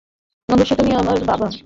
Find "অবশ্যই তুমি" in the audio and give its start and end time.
0.49-0.91